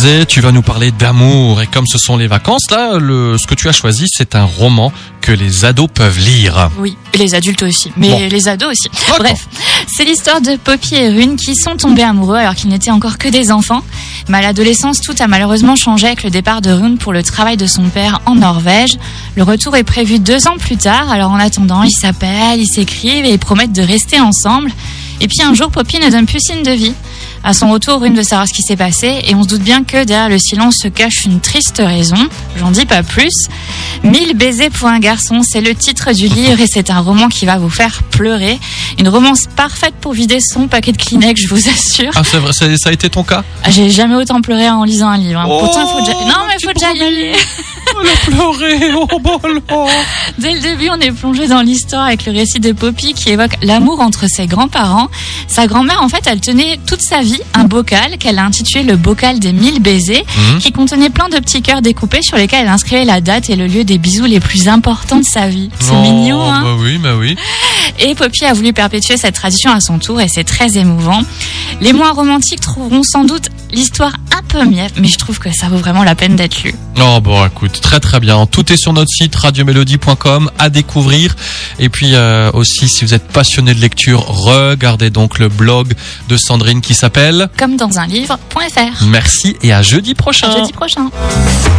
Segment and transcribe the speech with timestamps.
[0.00, 3.46] disais, tu vas nous parler d'amour et comme ce sont les vacances, là, le, ce
[3.46, 6.70] que tu as choisi, c'est un roman que les ados peuvent lire.
[6.78, 8.18] Oui, les adultes aussi, mais Bon.
[8.30, 8.88] les ados aussi.
[9.18, 9.46] Bref,
[9.94, 13.28] c'est l'histoire de Poppy et Rune qui sont tombés amoureux alors qu'ils n'étaient encore que
[13.28, 13.82] des enfants.
[14.28, 17.58] Mais à l'adolescence, tout a malheureusement changé avec le départ de Rune pour le travail
[17.58, 18.96] de son père en Norvège.
[19.36, 23.26] Le retour est prévu deux ans plus tard, alors en attendant, ils s'appellent, ils s'écrivent
[23.26, 24.70] et ils promettent de rester ensemble.
[25.20, 26.94] Et puis un jour, Poppy ne donne plus signe de vie.
[27.42, 29.82] À son retour, Rune veut savoir ce qui s'est passé et on se doute bien
[29.82, 32.16] que derrière le silence se cache une triste raison.
[32.58, 33.32] J'en dis pas plus.
[34.04, 37.46] Mille baisers pour un garçon, c'est le titre du livre et c'est un roman qui
[37.46, 38.60] va vous faire pleurer.
[38.98, 42.12] Une romance parfaite pour vider son paquet de Kleenex, je vous assure.
[42.14, 43.42] Ah, c'est vrai, ça a été ton cas?
[43.64, 45.40] Ah, J'ai jamais autant pleuré en lisant un livre.
[45.40, 45.46] hein.
[45.48, 46.18] Oh, Pourtant, il faut déjà...
[46.26, 47.32] Non, mais faut déjà y aller.
[48.02, 48.16] Elle a
[48.56, 49.38] pleuré, oh bon
[50.38, 53.52] Dès le début, on est plongé dans l'histoire avec le récit de Poppy qui évoque
[53.62, 55.08] l'amour entre ses grands-parents.
[55.48, 58.96] Sa grand-mère, en fait, elle tenait toute sa vie un bocal qu'elle a intitulé le
[58.96, 60.58] bocal des mille baisers, Mhm.
[60.60, 63.66] qui contenait plein de petits cœurs découpés sur lesquels elle inscrivait la date et le
[63.66, 65.70] lieu des bisous les plus importants de sa vie.
[65.80, 67.36] C'est mignon, hein Bah oui, bah oui.
[67.98, 71.20] Et Poppy a voulu perpétuer cette tradition à son tour et c'est très émouvant.
[71.80, 74.12] Les moins romantiques trouveront sans doute l'histoire
[74.50, 76.74] peu miette, mais je trouve que ça vaut vraiment la peine d'être lu.
[77.00, 78.46] Oh bon, écoute, très très bien.
[78.46, 81.36] Tout est sur notre site radiomélodie.com à découvrir.
[81.78, 85.94] Et puis euh, aussi, si vous êtes passionné de lecture, regardez donc le blog
[86.28, 89.04] de Sandrine qui s'appelle Comme dans un livre.fr.
[89.06, 90.48] Merci et à jeudi prochain.
[90.48, 91.10] À jeudi prochain.